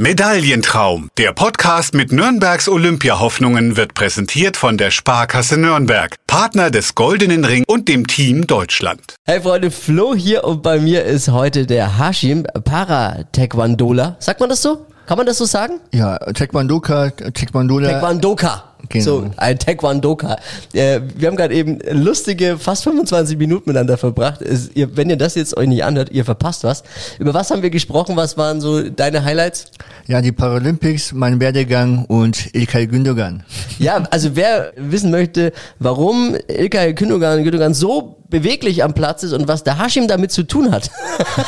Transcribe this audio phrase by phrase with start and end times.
[0.00, 1.10] Medaillentraum.
[1.18, 7.64] Der Podcast mit Nürnbergs Olympiahoffnungen wird präsentiert von der Sparkasse Nürnberg, Partner des Goldenen Ring
[7.66, 9.16] und dem Team Deutschland.
[9.24, 14.14] Hey Freunde, Flo hier und bei mir ist heute der Hashim Para-Taekwondola.
[14.20, 14.86] Sagt man das so?
[15.06, 15.80] Kann man das so sagen?
[15.92, 17.90] Ja, Taekwondoka, Taekwondola.
[17.90, 18.67] Taekwondoka.
[18.88, 19.04] Genau.
[19.04, 20.36] So, ein Taekwondoka.
[20.72, 24.40] Äh, wir haben gerade eben lustige fast 25 Minuten miteinander verbracht.
[24.40, 26.82] Es, ihr, wenn ihr das jetzt euch nicht anhört, ihr verpasst was.
[27.18, 28.16] Über was haben wir gesprochen?
[28.16, 29.66] Was waren so deine Highlights?
[30.06, 33.42] Ja, die Paralympics, mein Werdegang und Ilkay Gündogan.
[33.78, 39.48] Ja, also wer wissen möchte, warum Ilkay Gündogan, Gündogan so beweglich am Platz ist und
[39.48, 40.90] was der Hashim damit zu tun hat.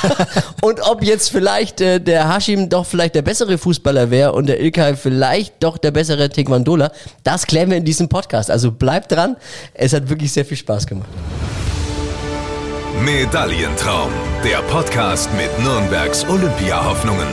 [0.63, 4.61] und ob jetzt vielleicht äh, der Hashim doch vielleicht der bessere Fußballer wäre und der
[4.61, 6.91] Ilkay vielleicht doch der bessere Taekwondola,
[7.25, 8.51] das klären wir in diesem Podcast.
[8.51, 9.37] Also bleibt dran,
[9.75, 11.09] es hat wirklich sehr viel Spaß gemacht.
[13.05, 14.11] Medaillentraum,
[14.45, 17.27] der Podcast mit Nürnbergs Olympiahoffnungen.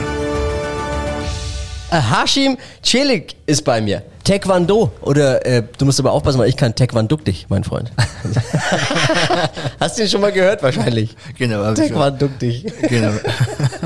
[1.90, 4.02] Äh, Hashim Celik ist bei mir.
[4.28, 4.92] Taekwondo.
[5.00, 7.90] Oder äh, du musst aber aufpassen, weil ich kann Taekwondo dich, mein Freund.
[9.80, 11.16] Hast du ihn schon mal gehört wahrscheinlich?
[11.38, 11.72] Genau.
[11.72, 12.66] Taekwondo dich.
[12.90, 13.12] Genau.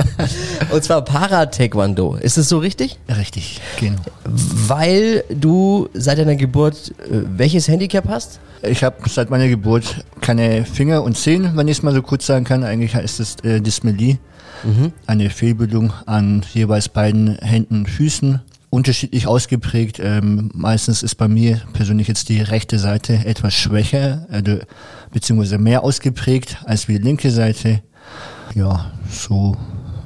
[0.73, 2.17] Und zwar Para-Taekwondo.
[2.17, 2.99] Ist es so richtig?
[3.09, 4.03] Richtig, genau.
[4.25, 8.41] Weil du seit deiner Geburt äh, welches Handicap hast?
[8.62, 12.27] Ich habe seit meiner Geburt keine Finger und Zehen, wenn ich es mal so kurz
[12.27, 12.65] sagen kann.
[12.65, 14.19] Eigentlich heißt es äh, Dysmelie.
[15.09, 18.41] Eine Fehlbildung an jeweils beiden Händen und Füßen.
[18.73, 20.01] Unterschiedlich ausgeprägt.
[20.03, 24.61] Ähm, meistens ist bei mir persönlich jetzt die rechte Seite etwas schwächer, also,
[25.12, 27.83] beziehungsweise mehr ausgeprägt als die linke Seite.
[28.55, 29.59] Ja, so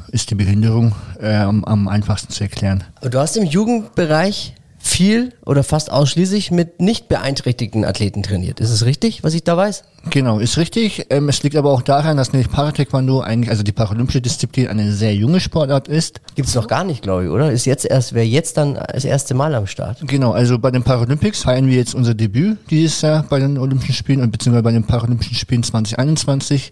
[0.09, 2.83] ist die Behinderung äh, am, am einfachsten zu erklären.
[3.09, 4.55] Du hast im Jugendbereich
[4.87, 8.61] viel oder fast ausschließlich mit nicht beeinträchtigten Athleten trainiert.
[8.61, 9.85] Ist es richtig, was ich da weiß?
[10.11, 11.07] Genau, ist richtig.
[11.11, 14.93] Ähm, es liegt aber auch daran, dass nämlich Parataekwondo eigentlich, also die paralympische Disziplin, eine
[14.93, 16.21] sehr junge Sportart ist.
[16.37, 17.51] Gibt's noch gar nicht, glaube ich, oder?
[17.51, 19.99] Ist jetzt erst, wäre jetzt dann das erste Mal am Start.
[20.07, 23.95] Genau, also bei den Paralympics feiern wir jetzt unser Debüt dieses Jahr bei den Olympischen
[23.95, 26.71] Spielen und beziehungsweise bei den Paralympischen Spielen 2021.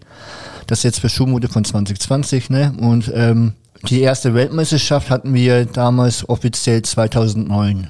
[0.67, 2.73] Das jetzt verschoben wurde von 2020, ne?
[2.79, 3.53] Und ähm,
[3.89, 7.89] die erste Weltmeisterschaft hatten wir damals offiziell 2009.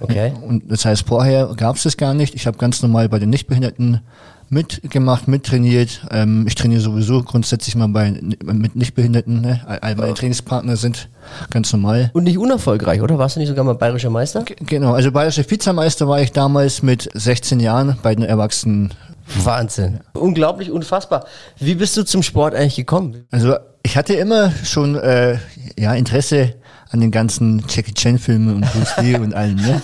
[0.00, 0.32] Okay.
[0.46, 2.34] Und das heißt, vorher gab es das gar nicht.
[2.34, 4.00] Ich habe ganz normal bei den Nichtbehinderten
[4.50, 6.00] mitgemacht, mittrainiert.
[6.10, 8.10] Ähm, ich trainiere sowieso grundsätzlich mal bei
[8.42, 9.40] mit Nichtbehinderten.
[9.42, 9.60] Ne?
[9.66, 11.08] All all meine Trainingspartner sind
[11.50, 12.10] ganz normal.
[12.14, 13.18] Und nicht unerfolgreich, oder?
[13.18, 14.44] Warst du nicht sogar mal bayerischer Meister?
[14.44, 18.94] G- Genau, also bayerischer Vizemeister war ich damals mit 16 Jahren bei den Erwachsenen.
[19.44, 20.00] Wahnsinn.
[20.14, 21.26] Unglaublich, unfassbar.
[21.58, 23.26] Wie bist du zum Sport eigentlich gekommen?
[23.30, 25.36] Also ich hatte immer schon äh,
[25.78, 26.54] ja Interesse
[26.90, 29.56] an den ganzen Jackie Chan Filmen und Bruce Lee und allem.
[29.56, 29.82] Ne?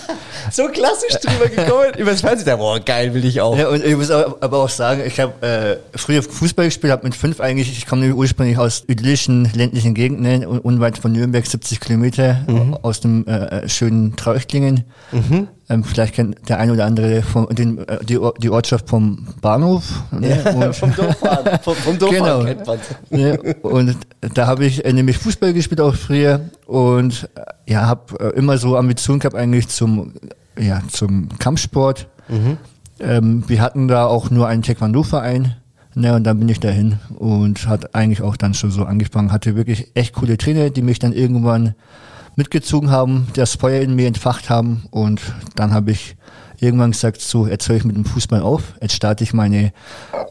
[0.51, 2.57] So klassisch drüber gekommen, übers Fernsehen.
[2.57, 3.57] Boah, geil, will ich auch.
[3.57, 5.45] Ja, und ich muss aber auch sagen, ich habe
[5.93, 9.93] äh, früher Fußball gespielt, habe mit fünf eigentlich, ich komme nämlich ursprünglich aus idyllischen ländlichen
[9.93, 12.39] Gegenden, ne, un- unweit von Nürnberg, 70 Kilometer
[12.81, 13.31] aus dem äh,
[13.63, 14.83] äh, schönen Trauchtlingen.
[15.67, 20.03] Ähm, vielleicht kennt der ein oder andere von, den, äh, die, die Ortschaft vom Bahnhof.
[20.11, 21.59] Ne, und, vom Dorffahren.
[21.63, 22.77] Vom, vom Dorffahren Genau.
[23.09, 23.97] ne, und
[24.35, 28.57] da habe ich äh, nämlich Fußball gespielt auch früher und äh, ja, habe äh, immer
[28.59, 30.13] so Ambitionen gehabt eigentlich zum,
[30.59, 32.07] ja, zum Kampfsport.
[32.99, 35.55] Ähm, wir hatten da auch nur einen Taekwondo-Verein.
[35.97, 39.31] Ne, und dann bin ich dahin und hat eigentlich auch dann schon so angefangen.
[39.31, 41.73] Hatte wirklich echt coole Trainer, die mich dann irgendwann
[42.35, 44.83] mitgezogen haben, das Feuer in mir entfacht haben.
[44.91, 45.21] Und
[45.55, 46.15] dann habe ich
[46.59, 48.73] irgendwann gesagt, so, jetzt höre ich mit dem Fußball auf.
[48.81, 49.71] Jetzt starte ich meine,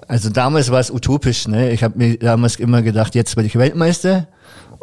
[0.09, 1.49] also damals war es utopisch.
[1.49, 1.71] Ne?
[1.71, 4.27] Ich habe mir damals immer gedacht, jetzt werde ich Weltmeister.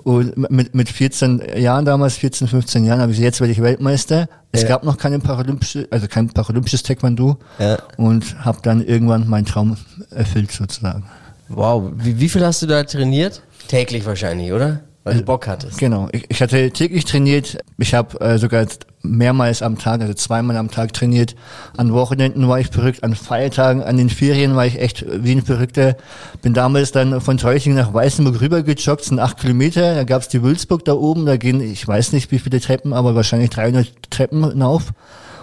[0.03, 3.61] Und mit, mit 14 Jahren damals, 14, 15 Jahren, habe ich gesagt, jetzt werde ich
[3.61, 4.27] Weltmeister.
[4.51, 4.69] Es Ja.
[4.69, 7.37] gab noch keine paralympische, also kein paralympisches Taekwondo.
[7.59, 7.77] Ja.
[7.97, 9.77] Und habe dann irgendwann meinen Traum
[10.09, 11.03] erfüllt sozusagen.
[11.49, 13.43] Wow, wie, wie viel hast du da trainiert?
[13.67, 14.79] Täglich wahrscheinlich, oder?
[15.03, 15.79] Weil du Bock hattest.
[15.79, 17.57] Genau, ich, ich hatte täglich trainiert.
[17.79, 18.67] Ich habe äh, sogar
[19.01, 21.35] mehrmals am Tag, also zweimal am Tag trainiert.
[21.75, 25.41] An Wochenenden war ich verrückt, an Feiertagen, an den Ferien war ich echt wie ein
[25.41, 25.95] Verrückter.
[26.43, 29.95] Bin damals dann von Teuching nach Weißenburg rüber gejoggt, sind acht Kilometer.
[29.95, 33.15] Da gab's die Wülzburg da oben, da gehen, ich weiß nicht wie viele Treppen, aber
[33.15, 34.93] wahrscheinlich 300 Treppen hinauf.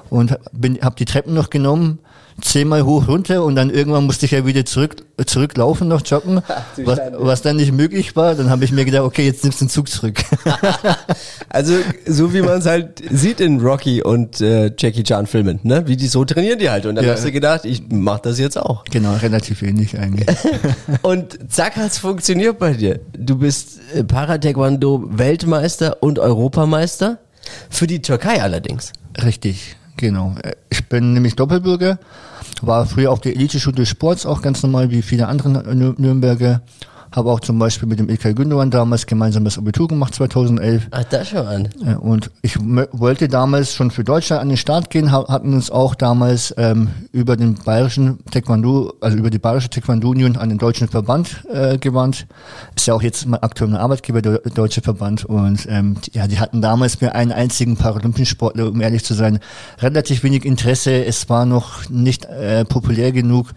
[0.09, 1.99] Und bin, habe die Treppen noch genommen,
[2.41, 4.97] zehnmal hoch runter und dann irgendwann musste ich ja wieder zurück
[5.27, 6.43] zurücklaufen noch joggen,
[6.85, 8.35] was, was dann nicht möglich war.
[8.37, 10.19] Dann habe ich mir gedacht, okay, jetzt nimmst du den Zug zurück.
[11.51, 11.75] Also,
[12.07, 15.87] so wie man es halt sieht in Rocky und äh, Jackie Chan Filmen, ne?
[15.87, 16.85] Wie die so trainieren die halt.
[16.85, 17.13] Und dann Ja.
[17.13, 18.85] hast du gedacht, ich mach das jetzt auch.
[18.85, 20.27] genau, relativ ähnlich eigentlich.
[21.03, 23.01] Und zack hat's funktioniert bei dir.
[23.17, 27.19] Du bist äh, Para-Taekwondo Weltmeister und Europameister.
[27.71, 28.93] Für die Türkei allerdings.
[29.25, 30.35] Richtig, genau.
[30.43, 31.99] Äh, Ich bin nämlich Doppelbürger,
[32.63, 36.63] war früher auf der Elite-Schule des Sports auch ganz normal wie viele andere Nür- Nürnberger.
[37.13, 40.89] Habe auch zum Beispiel mit dem Ilkay Gündogan damals gemeinsam das Abitur gemacht, 2011.
[40.91, 41.69] Ach, da schon an.
[42.01, 45.95] Und ich wollte damals schon für Deutschland an den Start gehen, ha- hatten uns auch
[45.95, 50.89] damals ähm, über den bayerischen Taekwondo, also über die bayerische Taekwondo Union an den deutschen
[50.89, 52.27] Verband äh, gewandt.
[52.77, 55.25] Ist ja auch jetzt mein aktueller Arbeitgeber, der deutsche Verband.
[55.25, 59.15] Und ähm, die, ja, die hatten damals für einen einzigen paralympischen Sportler, um ehrlich zu
[59.15, 59.39] sein,
[59.81, 61.05] relativ wenig Interesse.
[61.05, 63.49] Es war noch nicht äh, populär genug.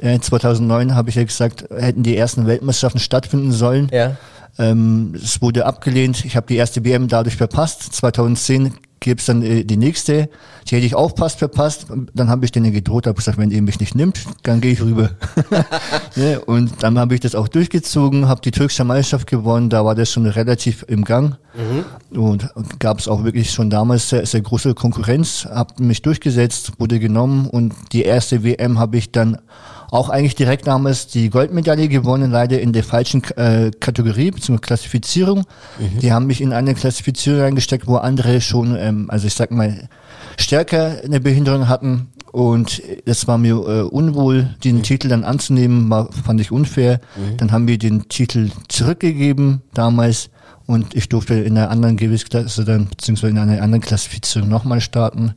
[0.00, 3.88] Äh, 2009 habe ich ja gesagt, hätten die ersten Weltmeisterschaften stattfinden sollen.
[3.92, 4.16] Ja.
[4.58, 6.24] Ähm, es wurde abgelehnt.
[6.24, 7.94] Ich habe die erste WM dadurch verpasst.
[7.94, 10.28] 2010 gäbe es dann äh, die nächste.
[10.66, 11.86] Die hätte ich auch fast verpasst.
[12.14, 14.80] Dann habe ich denen gedroht, habe gesagt, wenn ihr mich nicht nimmt, dann gehe ich
[14.80, 15.10] rüber.
[16.16, 16.40] ne?
[16.40, 19.68] Und dann habe ich das auch durchgezogen, habe die türkische Meisterschaft gewonnen.
[19.70, 21.36] Da war das schon relativ im Gang.
[22.10, 22.48] Und
[22.80, 25.46] gab es auch wirklich schon damals sehr, sehr große Konkurrenz.
[25.48, 29.38] Habe mich durchgesetzt, wurde genommen und die erste WM habe ich dann
[29.94, 34.58] auch eigentlich direkt damals die Goldmedaille gewonnen, leider in der falschen äh, Kategorie bzw.
[34.58, 35.44] Klassifizierung.
[36.00, 39.88] Die haben mich in eine Klassifizierung reingesteckt, wo andere schon, ähm, also ich sag mal,
[40.36, 42.08] stärker eine Behinderung hatten.
[42.32, 47.00] Und es war mir äh, unwohl, den Titel dann anzunehmen, war, fand ich unfair.
[47.36, 50.28] Dann haben wir den Titel zurückgegeben damals
[50.66, 55.34] und ich durfte in einer anderen Gewichtsklasse dann, beziehungsweise in einer anderen Klassifizierung nochmal starten.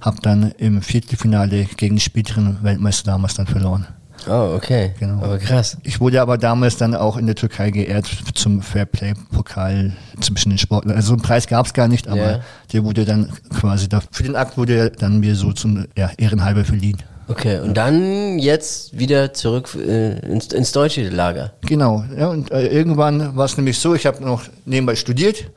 [0.00, 3.86] Hab dann im Viertelfinale gegen den späteren Weltmeister damals dann verloren.
[4.28, 4.92] Oh, okay.
[5.00, 5.22] Genau.
[5.22, 5.76] Aber krass.
[5.82, 10.96] Ich wurde aber damals dann auch in der Türkei geehrt zum Fairplay-Pokal zwischen den Sportlern.
[10.96, 12.40] Also einen Preis gab es gar nicht, aber Ja.
[12.72, 16.10] der wurde dann quasi, da, für den Akt wurde er dann mir so zum ja,
[16.16, 16.98] Ehrenhalber verliehen.
[17.28, 21.52] Okay, und dann jetzt wieder zurück äh, ins, ins deutsche Lager.
[21.62, 25.50] Genau, ja, und äh, irgendwann war es nämlich so, ich habe noch nebenbei studiert,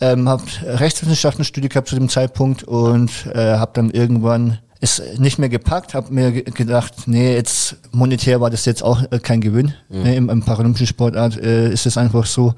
[0.00, 5.38] ähm, habe Rechtswissenschaften studiert gehabt zu dem Zeitpunkt und äh, habe dann irgendwann es nicht
[5.38, 9.40] mehr gepackt, habe mir ge- gedacht, nee, jetzt monetär war das jetzt auch äh, kein
[9.40, 9.74] Gewinn.
[9.88, 12.54] Ne, im, Im paralympischen Sportart äh, ist es einfach so.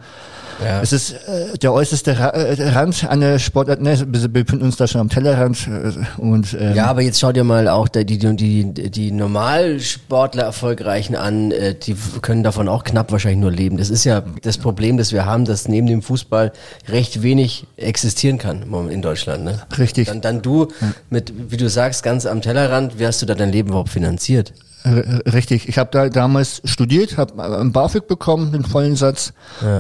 [0.65, 0.81] Ja.
[0.81, 4.87] Es ist äh, der äußerste Ra äh, Rand einer Sportart, ne, wir befinden uns da
[4.87, 8.19] schon am Tellerrand äh, und ähm, Ja, aber jetzt schau dir mal auch die, die,
[8.37, 13.79] die, die Normalsportler Erfolgreichen an, äh, die können davon auch knapp wahrscheinlich nur leben.
[13.79, 16.53] Das ist ja das Problem, das wir haben, dass neben dem Fußball
[16.88, 19.43] recht wenig existieren kann in Deutschland.
[19.44, 19.61] Ne?
[19.76, 20.06] Richtig.
[20.06, 20.69] Dann, dann du
[21.11, 24.52] mit, wie du sagst, ganz am Tellerrand, wie hast du da dein Leben überhaupt finanziert?
[24.84, 25.66] R- Richtig.
[25.69, 29.32] Ich habe da damals studiert, habe einen BAföG bekommen, den vollen Satz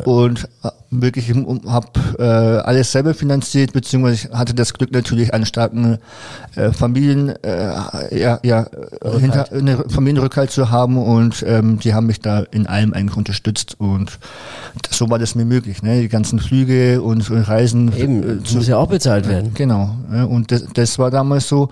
[0.06, 1.30] und äh, wirklich
[1.66, 1.88] habe
[2.18, 5.98] äh, alles selber finanziert, beziehungsweise ich hatte das Glück natürlich einen starken
[6.56, 8.62] äh, Familien, äh, ja, ja,
[9.02, 13.18] äh, hinter, eine Familienrückhalt zu haben und ähm, die haben mich da in allem eigentlich
[13.18, 14.18] unterstützt und
[14.88, 16.00] das, so war das mir möglich, ne?
[16.00, 19.52] Die ganzen Flüge und, und Reisen Eben, äh, das muss ja auch bezahlt werden.
[19.52, 19.94] Genau.
[20.10, 21.68] Ja, und das, das war damals so.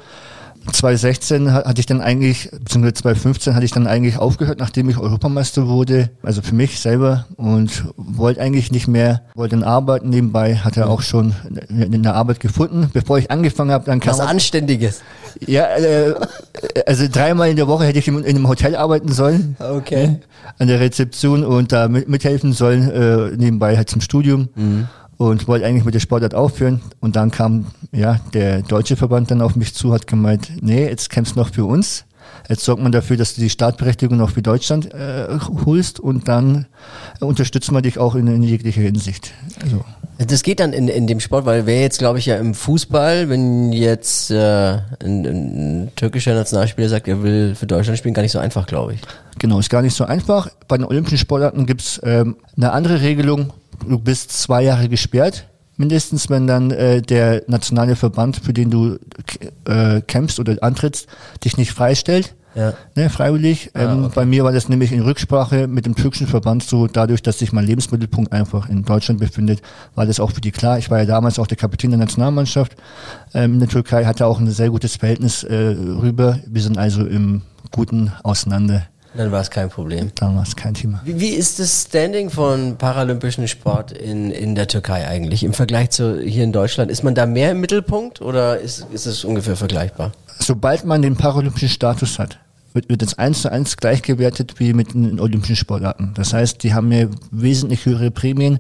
[0.71, 4.99] 2016 ha- hatte ich dann eigentlich, beziehungsweise 2015 hatte ich dann eigentlich aufgehört, nachdem ich
[4.99, 10.57] Europameister wurde, also für mich selber und wollte eigentlich nicht mehr, wollte dann arbeiten nebenbei,
[10.57, 11.35] hatte auch schon
[11.69, 12.91] eine, Arbeit gefunden.
[12.93, 15.01] Bevor ich angefangen habe, dann kam Was Anständiges.
[15.47, 16.15] ja, äh,
[16.87, 19.57] also dreimal in der Woche hätte ich in, in einem Hotel arbeiten sollen.
[19.59, 20.19] Okay.
[20.59, 24.49] An der Rezeption und da mit, mithelfen sollen, äh, nebenbei halt zum Studium.
[25.23, 26.81] Und wollte eigentlich mit der Sportart aufhören.
[27.01, 31.11] Und dann kam ja der deutsche Verband dann auf mich zu, hat gemeint, nee, jetzt
[31.11, 32.05] kämpfst du noch für uns.
[32.49, 35.29] Jetzt sorgt man dafür, dass du die Startberechtigung noch für Deutschland äh,
[35.65, 36.67] holst und dann
[37.21, 39.33] unterstützen wir dich auch in, in jeglicher Hinsicht.
[39.63, 39.85] Also,
[40.19, 43.29] Das geht dann in, in dem Sport, weil wäre jetzt, glaube ich, ja im Fußball,
[43.29, 48.33] wenn jetzt äh, ein, ein türkischer Nationalspieler sagt, er will für Deutschland spielen, gar nicht
[48.33, 49.01] so einfach, glaube ich.
[49.39, 50.49] Genau, ist gar nicht so einfach.
[50.67, 53.53] Bei den Olympischen Sportarten gibt's ähm, eine andere Regelung.
[53.89, 58.99] Du bist zwei Jahre gesperrt, mindestens, wenn dann äh, der nationale Verband, für den du
[59.65, 61.09] äh, kämpfst oder antrittst,
[61.45, 62.35] dich nicht freistellt.
[62.55, 62.75] Ja.
[62.95, 63.71] Ne, freiwillig.
[63.75, 67.39] Ähm, Bei mir war das nämlich in Rücksprache mit dem türkischen Verband so, dadurch, dass
[67.39, 69.63] sich mein Lebensmittelpunkt einfach in Deutschland befindet,
[69.95, 70.79] war das auch für die klar.
[70.79, 72.77] Ich war ja damals auch der Kapitän der Nationalmannschaft
[73.33, 76.41] ähm, in der Türkei, hatte auch ein sehr gutes Verhältnis äh, rüber.
[76.47, 78.83] Wir sind also im Guten auseinander.
[79.15, 80.11] Dann war es kein Problem.
[80.15, 81.01] Damals kein Thema.
[81.05, 85.91] Wie, wie ist das Standing von paralympischen Sport in, in der Türkei eigentlich im Vergleich
[85.91, 86.91] zu hier in Deutschland?
[86.91, 90.13] Ist man da mehr im Mittelpunkt oder ist, ist es ungefähr vergleichbar?
[90.39, 92.39] Sobald man den paralympischen Status hat,
[92.75, 96.13] wird, wird es eins zu eins gleich gewertet wie mit den olympischen Sportarten.
[96.15, 98.59] Das heißt, die haben ja wesentlich höhere Prämien,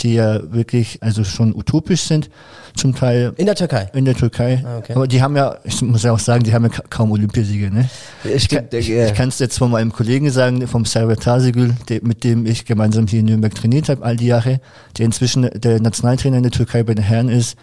[0.00, 2.28] die ja wirklich also schon utopisch sind,
[2.76, 3.88] zum Teil In der Türkei?
[3.94, 4.62] in der Türkei.
[4.66, 4.94] Ah, okay.
[4.94, 7.70] Aber die haben ja, ich muss ja auch sagen, die haben ja ka- kaum Olympiasiege.
[7.72, 7.88] Ne?
[8.24, 12.00] Ich, kann, ich, ich kann es jetzt von meinem Kollegen sagen, vom Servet Tazigül, der,
[12.02, 14.60] mit dem ich gemeinsam hier in Nürnberg trainiert habe, all die Jahre,
[14.98, 17.56] der inzwischen der Nationaltrainer in der Türkei bei den Herren ist.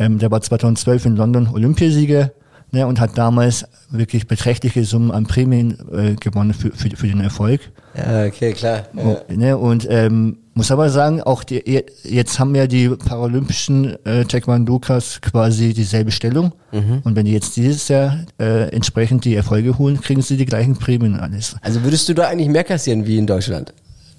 [0.00, 2.32] Ähm, der war 2012 in London Olympiasieger,
[2.70, 7.20] ne, und hat damals wirklich beträchtliche Summen an Prämien äh, gewonnen für, für, für den
[7.20, 7.60] Erfolg.
[7.96, 8.84] Ja, okay, klar.
[8.94, 9.20] Ja.
[9.34, 15.20] Ne, und ähm, muss aber sagen, auch die, jetzt haben ja die paralympischen äh, Taekwondokas
[15.20, 16.52] quasi dieselbe Stellung.
[16.72, 17.00] Mhm.
[17.04, 20.74] Und wenn die jetzt dieses Jahr äh, entsprechend die Erfolge holen, kriegen sie die gleichen
[20.74, 21.56] Prämien und alles.
[21.62, 23.72] Also würdest du da eigentlich mehr kassieren wie in Deutschland?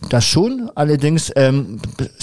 [0.07, 1.79] Das schon, allerdings, ähm,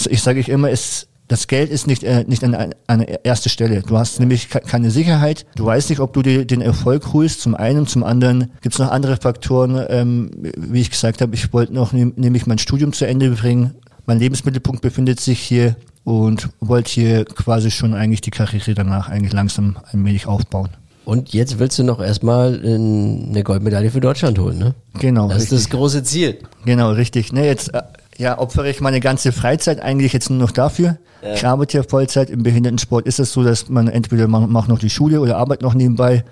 [0.09, 3.83] ich sage ich immer, es das Geld ist nicht, äh, nicht an, an erster Stelle.
[3.83, 5.47] Du hast nämlich keine Sicherheit.
[5.56, 7.40] Du weißt nicht, ob du dir den Erfolg holst.
[7.40, 9.85] Zum einen, zum anderen gibt es noch andere Faktoren.
[9.88, 13.75] Ähm, wie ich gesagt habe, ich wollte noch nämlich mein Studium zu Ende bringen.
[14.06, 19.33] Mein Lebensmittelpunkt befindet sich hier und wollte hier quasi schon eigentlich die Karriere danach eigentlich
[19.33, 20.68] langsam allmählich aufbauen.
[21.04, 24.75] Und jetzt willst du noch erstmal eine Goldmedaille für Deutschland holen, ne?
[24.99, 25.28] Genau.
[25.28, 25.59] Das richtig.
[25.59, 26.38] ist das große Ziel.
[26.64, 27.33] Genau, richtig.
[27.33, 27.83] Ne, jetzt äh,
[28.18, 30.99] ja, opfere ich meine ganze Freizeit eigentlich jetzt nur noch dafür.
[31.23, 31.35] Ja.
[31.35, 32.30] Ich arbeite ja Vollzeit.
[32.30, 35.62] Im Behindertensport ist es so, dass man entweder macht mach noch die Schule oder arbeitet
[35.62, 36.25] noch nebenbei,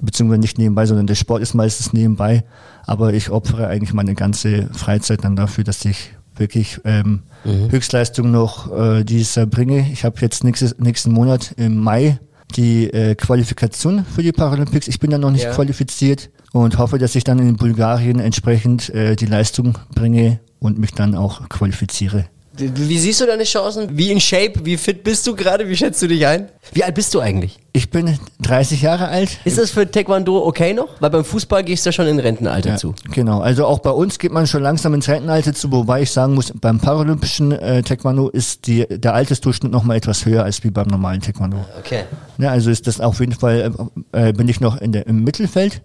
[0.00, 2.44] beziehungsweise nicht nebenbei, sondern der Sport ist meistens nebenbei.
[2.86, 7.70] Aber ich opfere eigentlich meine ganze Freizeit dann dafür, dass ich wirklich ähm, mhm.
[7.70, 9.86] Höchstleistung noch äh, dieses Jahr bringe.
[9.92, 12.18] Ich habe jetzt nächstes, nächsten Monat im Mai
[12.56, 14.88] die äh, Qualifikation für die Paralympics.
[14.88, 15.52] Ich bin da noch nicht ja.
[15.52, 20.92] qualifiziert und hoffe, dass ich dann in Bulgarien entsprechend äh, die Leistung bringe und mich
[20.92, 22.26] dann auch qualifiziere.
[22.54, 23.96] Wie siehst du deine Chancen?
[23.96, 24.52] Wie in Shape?
[24.62, 25.66] Wie fit bist du gerade?
[25.70, 26.50] Wie schätzt du dich ein?
[26.74, 27.58] Wie alt bist du eigentlich?
[27.72, 29.38] Ich bin 30 Jahre alt.
[29.46, 30.88] Ist das für Taekwondo okay noch?
[31.00, 32.94] Weil beim Fußball gehst du ja schon in Rentenalter ja, zu.
[33.10, 36.34] Genau, also auch bei uns geht man schon langsam ins Rentenalter zu, wobei ich sagen
[36.34, 40.70] muss, beim paralympischen äh, Taekwondo ist die, der Altersdurchschnitt noch mal etwas höher als wie
[40.70, 41.64] beim normalen Taekwondo.
[41.78, 42.04] Okay.
[42.36, 43.72] Ja, also ist das auf jeden Fall,
[44.12, 45.80] äh, äh bin ich noch in der, im Mittelfeld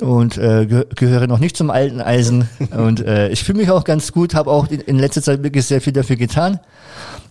[0.00, 2.48] und äh, ge gehöre noch nicht zum alten Eisen.
[2.76, 5.66] und äh, ich fühle mich auch ganz gut, habe auch in, in, letzter Zeit wirklich
[5.66, 6.60] sehr viel dafür getan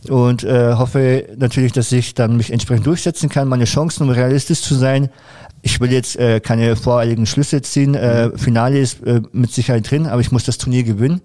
[0.09, 3.47] und äh, hoffe natürlich, dass ich dann mich entsprechend durchsetzen kann.
[3.47, 5.09] Meine Chancen, um realistisch zu sein,
[5.61, 7.95] ich will jetzt äh, keine voreiligen Schlüsse ziehen.
[7.95, 11.21] Äh, Finale ist äh, mit Sicherheit drin, aber ich muss das Turnier gewinnen.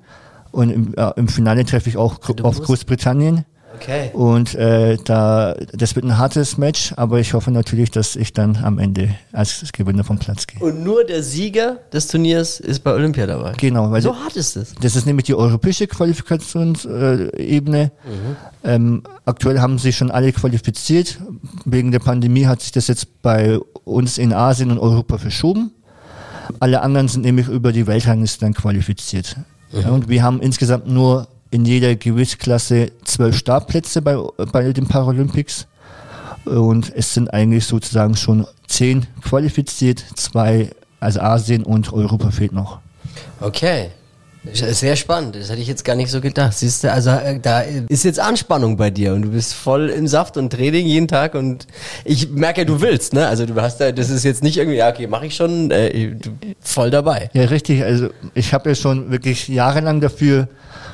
[0.51, 3.45] Und im, äh, im Finale treffe ich auch auf Großbritannien.
[3.77, 4.11] Okay.
[4.13, 8.57] Und äh, da, das wird ein hartes Match, aber ich hoffe natürlich, dass ich dann
[8.57, 10.61] am Ende als Gewinner vom Platz gehe.
[10.61, 13.53] Und nur der Sieger des Turniers ist bei Olympia dabei.
[13.57, 14.75] Genau, weil so hart ist es.
[14.81, 17.93] Das ist nämlich die europäische Qualifikationsebene.
[18.05, 18.37] Mhm.
[18.65, 21.19] Ähm, aktuell haben sich schon alle qualifiziert.
[21.65, 25.73] Wegen der Pandemie hat sich das jetzt bei uns in Asien und Europa verschoben.
[26.61, 29.37] Alle anderen sind nämlich über die Weltrangliste dann qualifiziert.
[29.73, 29.81] Mhm.
[29.81, 34.17] Ja, und wir haben insgesamt nur in jeder Gewichtsklasse zwölf Startplätze bei,
[34.51, 35.69] bei den Paralympics.
[36.47, 42.81] Und es sind eigentlich sozusagen schon zehn qualifiziert, zwei, also Asien und Europa fehlt noch.
[43.41, 43.91] Okay.
[44.53, 46.55] Sehr spannend, das hätte ich jetzt gar nicht so gedacht.
[46.55, 50.09] Siehst du, also äh, da ist jetzt Anspannung bei dir und du bist voll im
[50.09, 51.69] Saft und Training jeden Tag und
[52.05, 53.29] ich merke, du willst, ne?
[53.29, 56.17] Also du hast da, das ist jetzt nicht irgendwie, ja, okay, mache ich schon, äh,
[56.61, 57.31] voll dabei.
[57.35, 57.85] Ja, richtig.
[57.85, 60.49] Also ich habe ja schon wirklich jahrelang dafür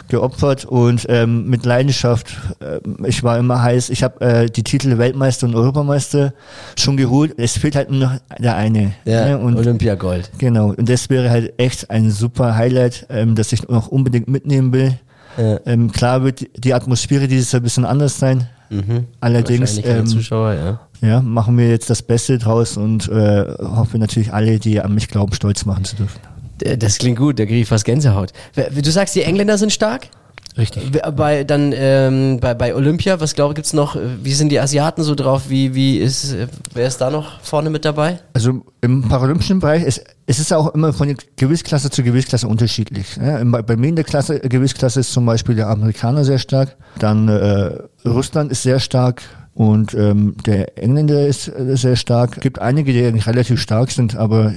[0.08, 2.36] geopfert und ähm, mit Leidenschaft.
[2.60, 3.90] Äh, ich war immer heiß.
[3.90, 6.32] Ich habe äh, die Titel Weltmeister und Europameister
[6.76, 7.34] schon geholt.
[7.36, 8.94] Es fehlt halt nur noch der eine.
[9.04, 9.38] Ja, ne?
[9.38, 10.30] und, Olympiagold.
[10.38, 10.70] Genau.
[10.70, 14.98] Und das wäre halt echt ein super Highlight, ähm, das ich noch unbedingt mitnehmen will.
[15.36, 15.60] Ja.
[15.66, 18.48] Ähm, klar wird die Atmosphäre dieses Jahr ein bisschen anders sein.
[18.70, 19.06] Mhm.
[19.20, 20.80] Allerdings ähm, Zuschauer, ja.
[21.00, 21.20] ja.
[21.20, 25.32] machen wir jetzt das Beste draus und äh, hoffe natürlich alle, die an mich glauben,
[25.32, 26.20] stolz machen zu dürfen.
[26.58, 28.32] Das klingt gut, da kriege ich fast Gänsehaut.
[28.54, 30.08] Du sagst, die Engländer sind stark?
[30.56, 30.90] Richtig.
[31.14, 33.96] Bei, dann ähm, bei, bei Olympia, was glaube ich, gibt es noch?
[34.22, 35.44] Wie sind die Asiaten so drauf?
[35.48, 36.34] Wie, wie ist,
[36.74, 38.18] wer ist da noch vorne mit dabei?
[38.32, 43.16] Also im paralympischen Bereich ist es ist auch immer von Gewichtsklasse zu Gewichtsklasse unterschiedlich.
[43.16, 47.28] Ja, bei mir in der Klasse, Gewichtsklasse ist zum Beispiel der Amerikaner sehr stark, dann
[47.28, 47.70] äh,
[48.06, 49.22] Russland ist sehr stark,
[49.54, 52.36] und ähm, der Engländer ist äh, sehr stark.
[52.36, 54.52] Es gibt einige, die relativ stark sind, aber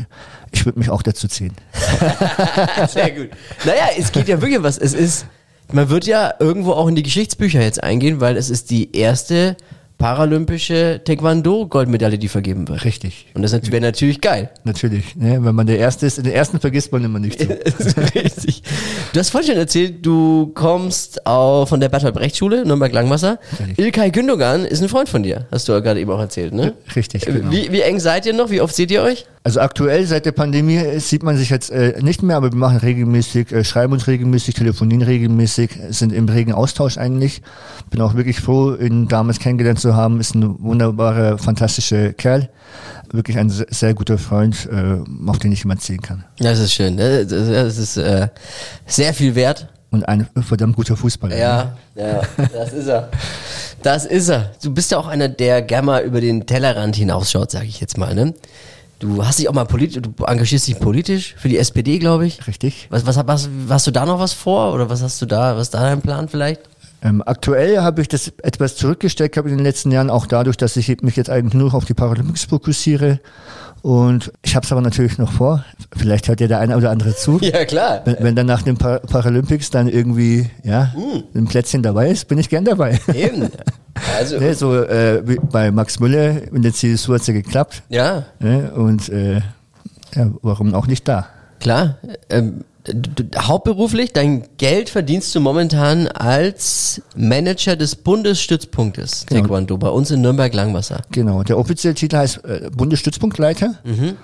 [0.51, 1.53] ich würde mich auch dazu ziehen.
[2.87, 3.29] sehr gut.
[3.65, 4.77] Naja, es geht ja wirklich was.
[4.77, 5.25] Es ist,
[5.71, 9.57] man wird ja irgendwo auch in die Geschichtsbücher jetzt eingehen, weil es ist die erste
[10.01, 12.84] paralympische Taekwondo-Goldmedaille, die vergeben wird.
[12.84, 13.27] Richtig.
[13.36, 14.50] Und das wäre natürlich geil.
[14.63, 15.15] Natürlich.
[15.15, 15.43] Ne?
[15.43, 17.48] Wenn man der Erste ist, den Ersten vergisst man immer nicht so.
[18.15, 18.63] Richtig.
[19.13, 23.39] Du hast vorhin schon erzählt, du kommst auch von der Bertolt Brecht Schule, Nürnberg-Langwasser.
[23.77, 26.74] Ilkay Gündogan ist ein Freund von dir, hast du ja gerade eben auch erzählt, ne?
[26.96, 27.51] Richtig, genau.
[27.51, 28.50] Wie, wie eng seid ihr noch?
[28.50, 29.25] Wie oft seht ihr euch?
[29.43, 32.57] Also aktuell seit der Pandemie äh, sieht man sich jetzt äh, nicht mehr, aber wir
[32.57, 37.41] machen regelmäßig, äh, schreiben uns regelmäßig, telefonieren regelmäßig, sind im regen Austausch eigentlich.
[37.89, 40.19] Bin auch wirklich froh, ihn damals kennengelernt zu haben.
[40.19, 42.50] Ist ein wunderbarer, fantastischer Kerl.
[43.12, 46.24] Wirklich ein sehr, sehr guter Freund, äh, auf den ich jemand zählen kann.
[46.38, 46.98] Das ist schön.
[46.98, 48.27] Das, das ist äh,
[48.86, 49.69] sehr viel wert.
[49.89, 51.36] Und ein verdammt guter Fußballer.
[51.36, 52.21] Ja, ne?
[52.38, 53.10] ja, das ist er.
[53.81, 54.51] Das ist er.
[54.63, 57.98] Du bist ja auch einer, der gerne mal über den Tellerrand hinausschaut, sage ich jetzt
[57.98, 58.15] mal.
[58.15, 58.33] Ne?
[59.01, 62.46] Du hast dich auch mal politisch, du engagierst dich politisch für die SPD, glaube ich.
[62.46, 62.88] Richtig.
[62.91, 65.63] Was, was, was, hast du da noch was vor oder was hast du da, was
[65.63, 66.62] ist da dein Plan vielleicht?
[67.01, 71.01] Ähm, aktuell habe ich das etwas zurückgesteckt in den letzten Jahren, auch dadurch, dass ich
[71.01, 73.20] mich jetzt eigentlich nur auf die Paralympics fokussiere
[73.81, 75.65] und ich habe es aber natürlich noch vor.
[75.95, 77.39] Vielleicht hört ja der eine oder andere zu.
[77.51, 78.01] Ja, klar.
[78.05, 81.38] Wenn, wenn dann nach den Par Paralympics dann irgendwie ja, mm.
[81.38, 83.00] ein Plätzchen dabei ist, bin ich gern dabei.
[83.13, 83.50] Eben.
[84.17, 85.21] Also, ne, so äh,
[85.51, 87.83] bei Max Müller in der CSU hat es ja geklappt.
[87.89, 88.23] Ja.
[88.39, 89.41] Ne, und äh,
[90.15, 91.27] ja, warum auch nicht da?
[91.59, 91.97] Klar.
[92.29, 92.63] Ähm,
[93.38, 99.41] hauptberuflich, dein Geld verdienst du momentan als Manager des Bundesstützpunktes genau.
[99.41, 101.01] Taekwondo bei uns in Nürnberg-Langwasser.
[101.11, 103.75] Genau, der offizielle Titel heißt äh, Bundesstützpunktleiter.
[103.83, 104.15] Mhm.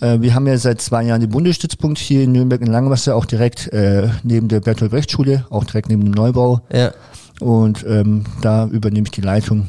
[0.00, 3.24] Äh, wir haben ja seit zwei Jahren den Bundesstützpunkt hier in Nürnberg in Langwasser, auch
[3.24, 6.60] direkt äh, neben der Bertolt Brecht Schule, auch direkt neben dem Neubau.
[6.72, 6.92] Ja.
[7.40, 9.68] Und ähm, da übernehme ich die Leitung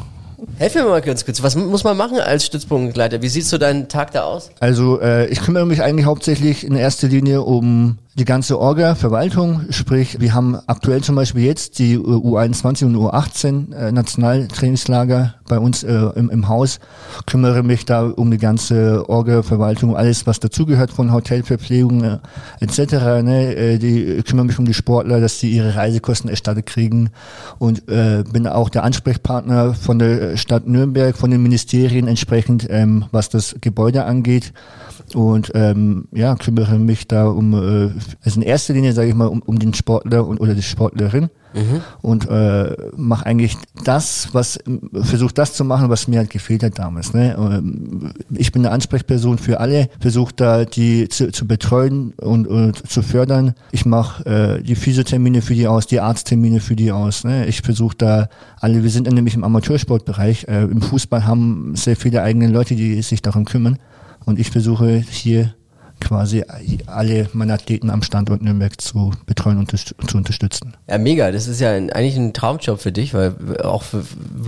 [0.57, 1.43] Helf mir mal ganz kurz.
[1.43, 3.21] Was muss man machen als Stützpunktleiter?
[3.21, 4.51] Wie sieht so dein Tag da aus?
[4.59, 9.65] Also äh, ich kümmere mich eigentlich hauptsächlich in erster Linie um die ganze Orga, Verwaltung,
[9.72, 15.84] sprich, wir haben aktuell zum Beispiel jetzt die U21 und U18 äh, Nationaltrainingslager bei uns
[15.84, 16.79] äh, im, im Haus,
[17.25, 22.17] kümmere mich da um die ganze Orga, Verwaltung, alles was dazugehört von Hotelverpflegung äh,
[22.62, 22.93] etc.
[23.22, 23.53] Ne?
[23.53, 27.10] Äh, die kümmere mich um die Sportler, dass sie ihre Reisekosten erstattet kriegen
[27.60, 33.05] und äh, bin auch der Ansprechpartner von der Stadt Nürnberg, von den Ministerien entsprechend, ähm,
[33.12, 34.53] was das Gebäude angeht
[35.15, 37.91] und ähm, ja, kümmere mich da um, äh,
[38.22, 41.29] also in erster Linie sage ich mal, um, um den Sportler und, oder die Sportlerin
[41.53, 41.81] mhm.
[42.01, 43.55] und äh, mache eigentlich
[43.86, 44.60] das, was
[44.93, 47.13] versuche das zu machen, was mir halt gefehlt hat damals.
[47.13, 47.34] Ne?
[47.38, 52.86] Ähm, ich bin eine Ansprechperson für alle, versuche da die zu, zu betreuen und, und
[52.86, 53.53] zu fördern.
[53.72, 57.24] Ich mache äh, die Physiothermine für die aus, die Arzttermine für die aus.
[57.24, 57.45] Ne?
[57.45, 58.27] Ich versuche da
[58.60, 63.01] alle, wir sind nämlich im Amateursportbereich, äh, im Fußball haben sehr viele eigene Leute, die
[63.01, 63.79] sich darum kümmern.
[64.25, 65.53] Und ich versuche hier
[66.00, 66.44] quasi
[66.88, 70.75] alle meine Athleten am Standort Nürnberg zu betreuen und zu unterstützen.
[70.89, 71.32] Ja, mega.
[71.32, 74.03] Das ist ja eigentlich ein Traumjob für dich, weil auch für,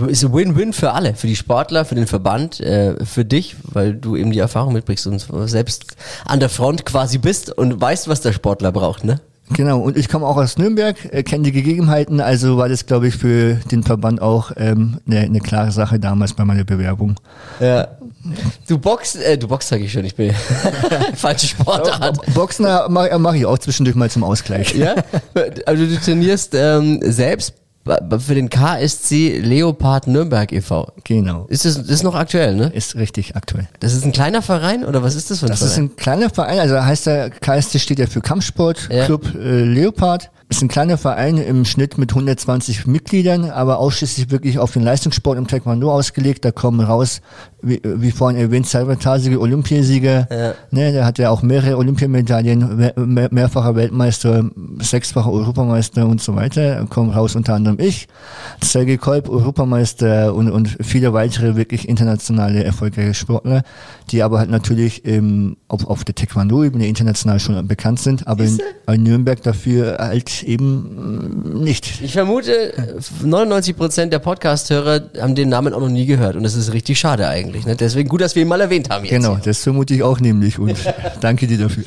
[0.08, 3.94] ist ein Win-Win für alle, für die Sportler, für den Verband, äh, für dich, weil
[3.94, 8.20] du eben die Erfahrung mitbringst und selbst an der Front quasi bist und weißt, was
[8.20, 9.20] der Sportler braucht, ne?
[9.50, 13.08] Genau, und ich komme auch aus Nürnberg, äh, kenne die Gegebenheiten, also war das, glaube
[13.08, 17.14] ich, für den Verband auch ähm, eine, eine klare Sache damals bei meiner Bewerbung.
[17.60, 17.88] Ja.
[18.66, 20.34] Du boxst, äh, du boxst sag ich schon, ich bin
[21.14, 22.34] falsche Sportart.
[22.34, 24.74] Boxen äh, mache mach ich auch zwischendurch mal zum Ausgleich.
[24.74, 24.94] Ja,
[25.66, 27.54] also du trainierst ähm, selbst
[28.18, 30.92] für den KSC Leopard Nürnberg e.V.
[31.04, 31.46] Genau.
[31.48, 32.70] Ist das, das ist noch aktuell, ne?
[32.74, 33.66] Ist richtig aktuell.
[33.80, 35.68] Das ist ein kleiner Verein oder was ist das für ein das Verein?
[35.68, 39.40] Das ist ein kleiner Verein, also heißt der KSC steht ja für Kampfsport Club ja.
[39.40, 44.72] äh, Leopard ist ein kleiner Verein im Schnitt mit 120 Mitgliedern, aber ausschließlich wirklich auf
[44.72, 46.42] den Leistungssport im Taekwondo ausgelegt.
[46.44, 47.20] Da kommen raus,
[47.60, 50.28] wie, wie vorhin erwähnt, Salvatasige Olympiasieger.
[50.30, 50.54] Ja.
[50.70, 56.86] Ne, der hat ja auch mehrere Olympiamedaillen, mehr, mehrfacher Weltmeister, sechsfacher Europameister und so weiter.
[56.88, 58.06] Kommen raus unter anderem ich,
[58.62, 63.62] Sergei Kolb, Europameister und, und viele weitere wirklich internationale erfolgreiche Sportler,
[64.10, 68.58] die aber halt natürlich im, auf, auf der Taekwondo-Ebene international schon bekannt sind, aber in,
[68.86, 72.00] in Nürnberg dafür halt eben nicht.
[72.02, 72.72] Ich vermute,
[73.24, 76.98] 99 Prozent der Podcast-Hörer haben den Namen auch noch nie gehört und das ist richtig
[77.00, 77.47] schade eigentlich.
[77.52, 77.74] Ne?
[77.74, 79.14] Deswegen gut, dass wir ihn mal erwähnt haben jetzt.
[79.14, 79.44] Genau, hier.
[79.44, 80.76] das vermute ich auch nämlich und
[81.20, 81.82] danke dir dafür.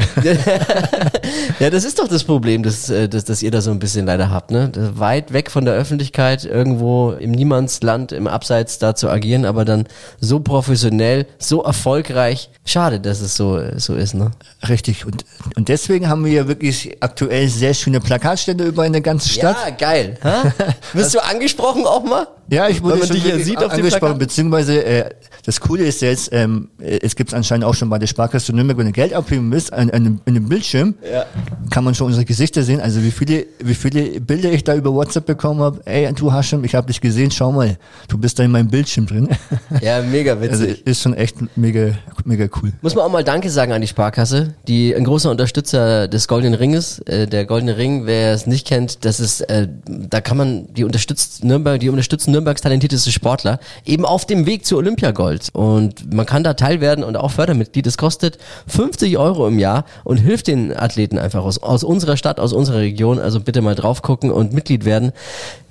[1.59, 4.05] ja, das ist doch das Problem, das, äh, das, das ihr da so ein bisschen
[4.05, 4.51] leider habt.
[4.51, 4.71] Ne?
[4.95, 9.85] Weit weg von der Öffentlichkeit, irgendwo im Niemandsland, im Abseits da zu agieren, aber dann
[10.19, 12.49] so professionell, so erfolgreich.
[12.65, 14.13] Schade, dass es so, so ist.
[14.13, 14.31] Ne?
[14.67, 19.01] Richtig und, und deswegen haben wir ja wirklich aktuell sehr schöne Plakate Fahrradstände über eine
[19.01, 19.57] ganze Stadt.
[19.65, 20.17] Ja, geil.
[20.93, 22.27] Wirst du angesprochen auch mal?
[22.51, 25.09] Ja, ich wurde schon hier sieht auf angesprochen, beziehungsweise äh,
[25.45, 28.77] das Coole ist jetzt, ähm, es gibt es anscheinend auch schon bei der Sparkasse Nürnberg,
[28.77, 31.25] wenn du Geld abheben willst, an, an, an einem Bildschirm, ja.
[31.69, 32.81] kann man schon unsere Gesichter sehen.
[32.81, 35.79] Also wie viele, wie viele Bilder ich da über WhatsApp bekommen habe.
[35.85, 37.77] Ey, du Haschem, ich habe dich gesehen, schau mal,
[38.09, 39.29] du bist da in meinem Bildschirm drin.
[39.81, 40.51] Ja, mega witzig.
[40.51, 41.93] Also ist schon echt mega,
[42.25, 42.73] mega cool.
[42.81, 46.55] Muss man auch mal Danke sagen an die Sparkasse, die ein großer Unterstützer des Goldenen
[46.55, 46.99] Ringes.
[46.99, 50.83] Äh, der Goldene Ring, wer es nicht kennt, das ist, äh, da kann man, die
[50.83, 55.49] unterstützt Nürnberg, die unterstützen Nürnbergs talentierteste Sportler, eben auf dem Weg zu Olympiagold.
[55.53, 57.87] Und man kann da Teil werden und auch Fördermitglied.
[57.87, 62.39] Es kostet 50 Euro im Jahr und hilft den Athleten einfach aus, aus unserer Stadt,
[62.39, 63.19] aus unserer Region.
[63.19, 65.11] Also bitte mal drauf gucken und Mitglied werden.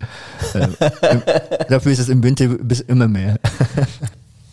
[0.53, 0.69] Äh,
[1.69, 3.39] dafür ist es im Winter bis immer mehr.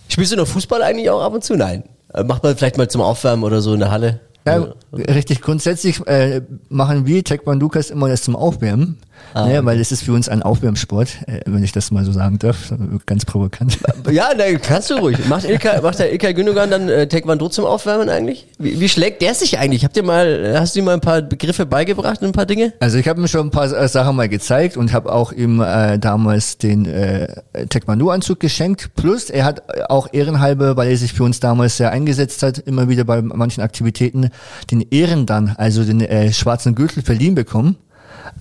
[0.08, 1.56] Spielst du noch Fußball eigentlich auch ab und zu?
[1.56, 1.84] Nein.
[2.16, 4.22] Äh, macht man vielleicht mal zum Aufwärmen oder so in der Halle?
[4.48, 5.42] Ja, richtig.
[5.42, 9.00] Grundsätzlich äh, machen wir Taekwondokas immer das zum Aufwärmen.
[9.34, 12.14] Ah, ne, weil es ist für uns ein Aufwärmsport, äh, wenn ich das mal so
[12.14, 12.74] sagen darf,
[13.06, 13.78] ganz provokant.
[14.10, 15.18] Ja, ne, kannst du ruhig.
[15.28, 18.48] Macht, Ilka, macht der Ilkay Gündogan dann äh, Taekwondo zum Aufwärmen eigentlich?
[18.60, 19.84] Wie, wie schlägt der sich eigentlich?
[19.84, 22.74] Habt ihr mal, hast du ihm mal ein paar Begriffe beigebracht und ein paar Dinge?
[22.80, 25.60] Also ich habe ihm schon ein paar äh, Sachen mal gezeigt und habe auch ihm
[25.60, 27.28] äh, damals den äh,
[27.68, 28.92] Taekwondo-Anzug geschenkt.
[28.96, 32.88] Plus er hat auch ehrenhalber, weil er sich für uns damals sehr eingesetzt hat, immer
[32.90, 34.30] wieder bei manchen Aktivitäten
[34.72, 37.76] den Ehren dann, also den äh, schwarzen Gürtel verliehen bekommen.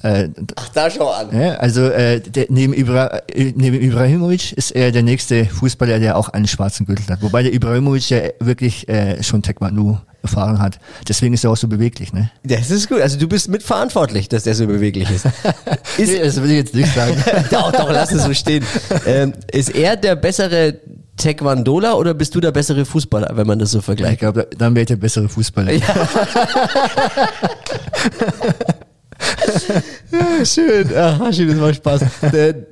[0.02, 1.38] Äh, Ach, da schau an.
[1.38, 6.28] Ja, also äh, der, neben, Ibra, neben Ibrahimovic ist er der nächste Fußballer, der auch
[6.28, 7.22] einen schwarzen Gürtel hat.
[7.22, 10.78] Wobei der Ibrahimovic ja wirklich äh, schon Taekwondo erfahren hat.
[11.06, 12.30] Deswegen ist er auch so beweglich, ne?
[12.42, 13.00] Das ist gut.
[13.00, 15.26] Also du bist mitverantwortlich, dass der so beweglich ist.
[15.98, 17.14] ist nee, das will ich jetzt nicht sagen.
[17.50, 18.64] doch, doch, lass es so stehen.
[19.06, 20.80] Ähm, ist er der bessere
[21.16, 24.14] Taekwondola oder bist du der bessere Fußballer, wenn man das so vergleicht?
[24.14, 25.72] Ich glaube, dann wäre ich der bessere Fußballer.
[25.72, 25.84] Ja.
[30.10, 30.88] ja, schön.
[30.96, 32.02] Ach, Hashi, das macht Spaß.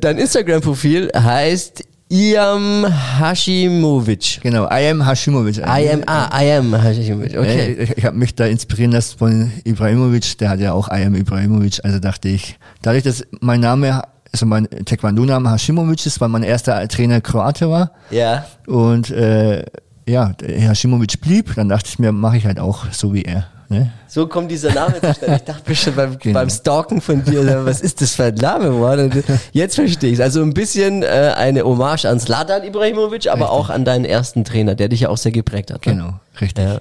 [0.01, 2.87] Dein Instagram-Profil heißt Iam
[3.19, 4.41] Hashimovic.
[4.43, 5.57] Genau, I am Hashimovic.
[5.57, 7.73] I am, ah, I am Hashimovic, okay.
[7.73, 11.15] Ich, ich habe mich da inspirieren lassen von Ibrahimovic, der hat ja auch I am
[11.15, 16.43] Ibrahimovic, also dachte ich, dadurch, dass mein Name, also mein Taekwondo-Name Hashimovic ist, weil mein
[16.43, 17.93] erster Trainer Kroate war.
[18.11, 18.45] Ja.
[18.67, 19.65] Und äh,
[20.07, 23.47] ja, Hashimovic blieb, dann dachte ich mir, mache ich halt auch so wie er.
[23.71, 23.91] Ne?
[24.14, 25.37] So kommt dieser Name zustande.
[25.37, 26.40] Ich dachte schon beim, genau.
[26.40, 28.68] beim Stalken von dir, was ist das für ein Name?
[28.70, 29.11] Mann?
[29.53, 30.20] Jetzt verstehe ich es.
[30.20, 33.51] Also ein bisschen äh, eine Hommage an Sladan Ibrahimovic, aber Richtig.
[33.59, 35.87] auch an deinen ersten Trainer, der dich ja auch sehr geprägt hat.
[35.87, 35.94] Ne?
[35.94, 36.12] Genau.
[36.40, 36.64] Richtig.
[36.64, 36.81] Ja.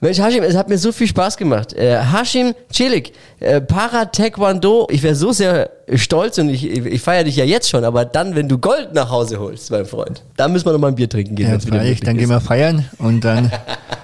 [0.00, 1.72] Mensch, Hashim, es hat mir so viel Spaß gemacht.
[1.72, 7.36] Äh, Hashim Celik, äh, Para-Taekwondo, ich wäre so sehr stolz und ich, ich feiere dich
[7.36, 10.66] ja jetzt schon, aber dann, wenn du Gold nach Hause holst, mein Freund, dann müssen
[10.66, 11.50] wir noch mal ein Bier trinken gehen.
[11.50, 12.20] Ja, freilich, dann ist.
[12.20, 13.50] gehen wir feiern und dann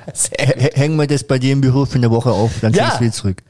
[0.38, 2.90] hängen wir das bei dir im Büro für eine Woche auf, dann ja.
[2.90, 3.42] kriegst du wieder zurück.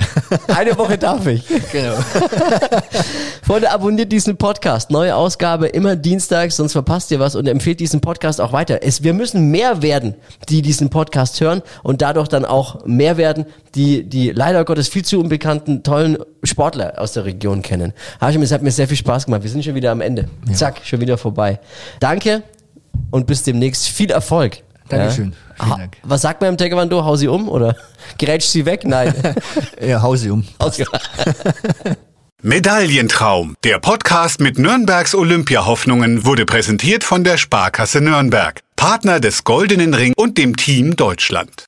[0.57, 1.45] Eine Woche darf ich.
[1.71, 1.95] Genau.
[3.43, 4.91] Freunde, abonniert diesen Podcast.
[4.91, 8.81] Neue Ausgabe immer dienstags, sonst verpasst ihr was und empfehlt diesen Podcast auch weiter.
[8.83, 10.15] Es, wir müssen mehr werden,
[10.49, 14.89] die diesen Podcast Podcast hören und dadurch dann auch mehr werden, die die leider Gottes
[14.89, 17.93] viel zu unbekannten, tollen Sportler aus der Region kennen.
[18.21, 19.43] Hashim, es hat mir sehr viel Spaß gemacht.
[19.43, 20.29] Wir sind schon wieder am Ende.
[20.47, 20.55] Ja.
[20.55, 21.61] Zack, schon wieder vorbei.
[22.01, 22.43] Danke
[23.11, 23.89] und bis demnächst.
[23.89, 24.63] Viel Erfolg.
[24.99, 25.33] Dankeschön.
[25.59, 25.77] Ja.
[25.77, 25.97] Dank.
[26.03, 27.05] Was sagt man im Taekwondo?
[27.05, 27.77] Hau sie um oder
[28.19, 28.85] gerätsch sie weg?
[28.85, 29.15] Nein.
[29.81, 30.45] ja, hau sie um.
[32.43, 33.55] Medaillentraum.
[33.63, 40.13] Der Podcast mit Nürnbergs Olympiahoffnungen wurde präsentiert von der Sparkasse Nürnberg, Partner des Goldenen Ring
[40.17, 41.53] und dem Team Deutschland.